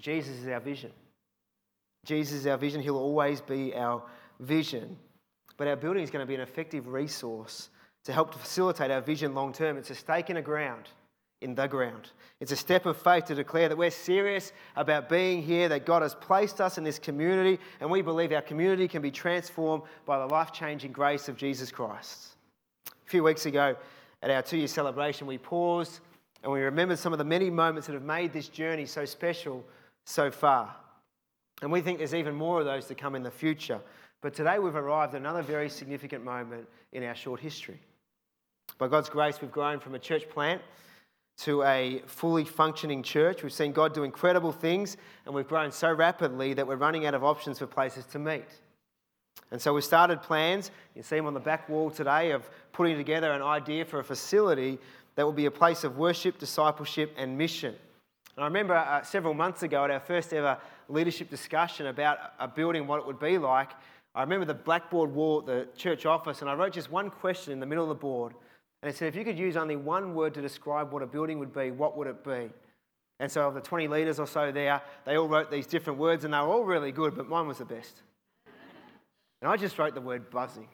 [0.00, 0.90] Jesus is our vision.
[2.04, 2.80] Jesus is our vision.
[2.80, 4.02] He'll always be our
[4.40, 4.96] vision.
[5.56, 7.70] But our building is going to be an effective resource
[8.04, 9.76] to help to facilitate our vision long term.
[9.76, 10.88] It's a stake in the ground,
[11.40, 12.10] in the ground.
[12.40, 16.02] It's a step of faith to declare that we're serious about being here, that God
[16.02, 20.18] has placed us in this community, and we believe our community can be transformed by
[20.18, 22.36] the life changing grace of Jesus Christ.
[22.88, 23.76] A few weeks ago,
[24.22, 26.00] at our two year celebration, we paused
[26.42, 29.64] and we remembered some of the many moments that have made this journey so special
[30.04, 30.74] so far.
[31.60, 33.80] And we think there's even more of those to come in the future.
[34.22, 37.80] But today we've arrived at another very significant moment in our short history.
[38.78, 40.62] By God's grace, we've grown from a church plant
[41.38, 43.42] to a fully functioning church.
[43.42, 47.14] We've seen God do incredible things, and we've grown so rapidly that we're running out
[47.14, 48.46] of options for places to meet.
[49.50, 52.96] And so we started plans, you see them on the back wall today, of putting
[52.96, 54.78] together an idea for a facility
[55.16, 57.74] that will be a place of worship, discipleship, and mission.
[58.36, 60.58] And I remember uh, several months ago at our first ever
[60.88, 63.70] leadership discussion about a building, what it would be like,
[64.14, 67.52] I remember the blackboard wall at the church office, and I wrote just one question
[67.52, 68.34] in the middle of the board.
[68.82, 71.38] And it said, if you could use only one word to describe what a building
[71.38, 72.50] would be, what would it be?
[73.20, 76.24] And so, of the 20 leaders or so there, they all wrote these different words,
[76.24, 78.02] and they were all really good, but mine was the best.
[79.40, 80.68] And I just wrote the word buzzing.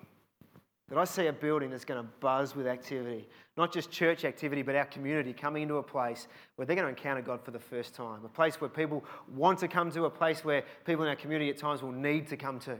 [0.88, 3.28] That I see a building that's going to buzz with activity.
[3.58, 6.98] Not just church activity, but our community coming into a place where they're going to
[6.98, 8.24] encounter God for the first time.
[8.24, 11.50] A place where people want to come to, a place where people in our community
[11.50, 12.78] at times will need to come to.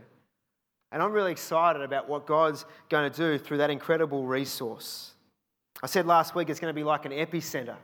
[0.91, 5.13] And I'm really excited about what God's going to do through that incredible resource.
[5.83, 7.77] I said last week it's going to be like an epicenter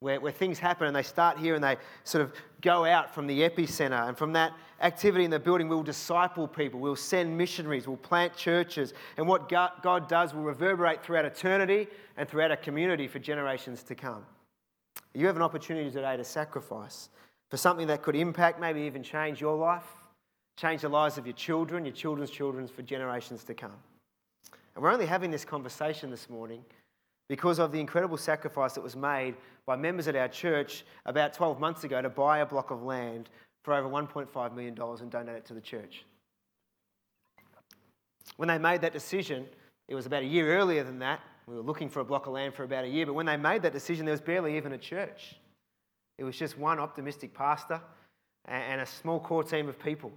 [0.00, 3.26] where, where things happen and they start here and they sort of go out from
[3.26, 4.08] the epicenter.
[4.08, 8.34] And from that activity in the building, we'll disciple people, we'll send missionaries, we'll plant
[8.34, 8.94] churches.
[9.16, 13.94] And what God does will reverberate throughout eternity and throughout a community for generations to
[13.94, 14.26] come.
[15.14, 17.10] You have an opportunity today to sacrifice
[17.50, 19.84] for something that could impact, maybe even change your life,
[20.62, 23.74] change the lives of your children, your children's children for generations to come.
[24.76, 26.64] And we're only having this conversation this morning
[27.28, 29.34] because of the incredible sacrifice that was made
[29.66, 33.28] by members at our church about 12 months ago to buy a block of land
[33.64, 36.04] for over $1.5 million and donate it to the church.
[38.36, 39.46] When they made that decision,
[39.88, 41.18] it was about a year earlier than that.
[41.48, 43.36] We were looking for a block of land for about a year, but when they
[43.36, 45.34] made that decision, there was barely even a church.
[46.18, 47.80] It was just one optimistic pastor
[48.44, 50.12] and a small core team of people.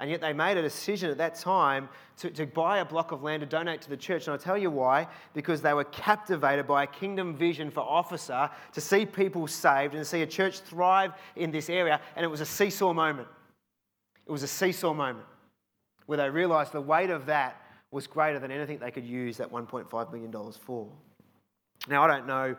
[0.00, 3.22] And yet they made a decision at that time to, to buy a block of
[3.22, 4.26] land to donate to the church.
[4.26, 5.06] And I'll tell you why.
[5.34, 10.00] Because they were captivated by a kingdom vision for Officer to see people saved and
[10.00, 12.00] to see a church thrive in this area.
[12.16, 13.28] And it was a seesaw moment.
[14.26, 15.26] It was a seesaw moment
[16.06, 17.60] where they realized the weight of that
[17.92, 20.88] was greater than anything they could use that $1.5 million for.
[21.88, 22.56] Now, I don't know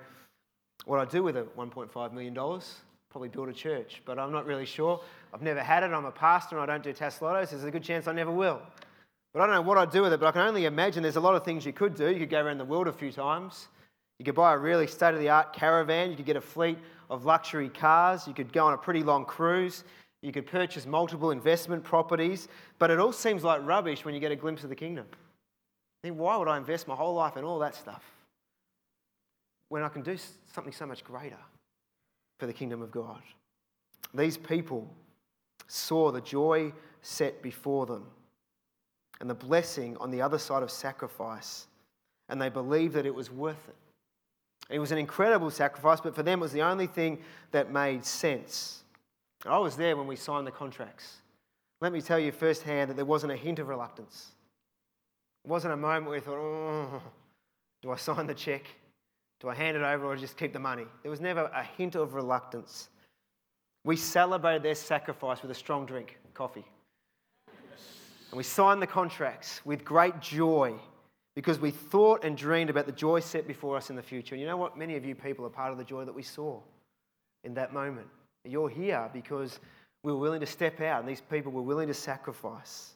[0.86, 2.62] what I'd do with the $1.5 million
[3.16, 5.00] probably build a church, but I'm not really sure.
[5.36, 5.92] I've never had it.
[5.92, 7.50] I'm a pastor and I don't do Tattslottos.
[7.50, 8.62] There's a good chance I never will.
[9.34, 11.18] But I don't know what I'd do with it, but I can only imagine there's
[11.18, 12.10] a lot of things you could do.
[12.10, 13.68] You could go around the world a few times.
[14.18, 16.10] You could buy a really state of the art caravan.
[16.10, 16.78] You could get a fleet
[17.10, 18.26] of luxury cars.
[18.28, 19.84] You could go on a pretty long cruise.
[20.22, 22.48] You could purchase multiple investment properties.
[22.80, 25.06] But it all seems like rubbish when you get a glimpse of the kingdom.
[25.12, 28.04] I think, why would I invest my whole life in all that stuff
[29.68, 30.18] when I can do
[30.54, 31.38] something so much greater?
[32.40, 33.22] for the kingdom of God.
[34.14, 34.90] These people
[35.68, 38.06] saw the joy set before them
[39.20, 41.68] and the blessing on the other side of sacrifice,
[42.30, 43.76] and they believed that it was worth it.
[44.70, 47.20] It was an incredible sacrifice, but for them it was the only thing
[47.52, 48.84] that made sense.
[49.46, 51.18] I was there when we signed the contracts.
[51.82, 54.32] Let me tell you firsthand that there wasn't a hint of reluctance.
[55.44, 57.02] It wasn't a moment where we thought, oh,
[57.84, 58.66] do I sign the check?
[59.40, 60.86] Do I hand it over or just keep the money?
[61.04, 62.90] There was never a hint of reluctance.
[63.86, 66.66] We celebrated their sacrifice with a strong drink, coffee.
[67.48, 70.74] And we signed the contracts with great joy
[71.36, 74.34] because we thought and dreamed about the joy set before us in the future.
[74.34, 74.76] And you know what?
[74.76, 76.60] Many of you people are part of the joy that we saw
[77.44, 78.08] in that moment.
[78.44, 79.60] You're here because
[80.04, 82.94] we were willing to step out and these people were willing to sacrifice.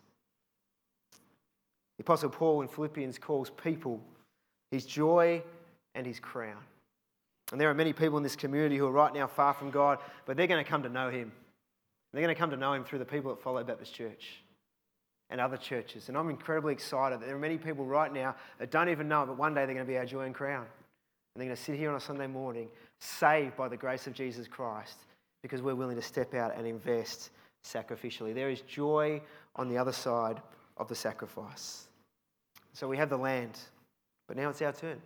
[1.99, 4.01] The Apostle Paul in Philippians calls people
[4.71, 5.43] his joy
[5.93, 6.63] and his crown.
[7.51, 9.99] And there are many people in this community who are right now far from God,
[10.25, 11.31] but they're going to come to know him.
[12.13, 14.41] They're going to come to know him through the people that follow Baptist Church
[15.29, 16.09] and other churches.
[16.09, 19.25] And I'm incredibly excited that there are many people right now that don't even know
[19.25, 20.65] but one day they're going to be our joy and crown.
[21.35, 22.69] And they're going to sit here on a Sunday morning,
[22.99, 24.97] saved by the grace of Jesus Christ,
[25.43, 27.29] because we're willing to step out and invest
[27.63, 28.33] sacrificially.
[28.33, 29.21] There is joy
[29.55, 30.41] on the other side
[30.77, 31.87] of the sacrifice.
[32.73, 33.59] So we have the land,
[34.27, 35.01] but now it's our turn.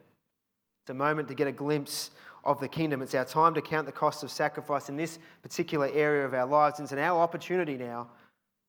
[0.83, 2.11] It's a moment to get a glimpse
[2.43, 3.01] of the kingdom.
[3.01, 6.45] It's our time to count the cost of sacrifice in this particular area of our
[6.45, 6.79] lives.
[6.79, 8.07] And it's our opportunity now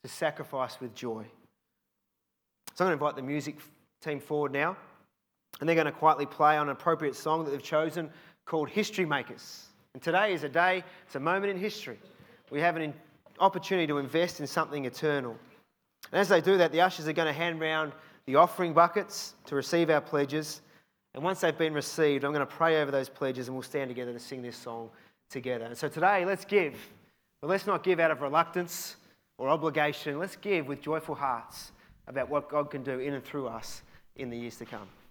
[0.02, 1.24] to sacrifice with joy.
[2.74, 3.56] So I'm going to invite the music
[4.02, 4.76] team forward now.
[5.60, 8.10] And they're going to quietly play on an appropriate song that they've chosen
[8.44, 9.66] called History Makers.
[9.94, 11.98] And today is a day, it's a moment in history.
[12.50, 12.92] We have an
[13.38, 15.36] opportunity to invest in something eternal.
[16.10, 17.92] And as they do that, the ushers are going to hand round
[18.26, 20.60] the offering buckets to receive our pledges.
[21.14, 23.88] And once they've been received, I'm going to pray over those pledges and we'll stand
[23.88, 24.90] together to sing this song
[25.30, 25.64] together.
[25.66, 26.76] And so today, let's give.
[27.40, 28.96] But let's not give out of reluctance
[29.38, 30.18] or obligation.
[30.18, 31.72] Let's give with joyful hearts
[32.06, 33.82] about what God can do in and through us
[34.16, 34.88] in the years to come.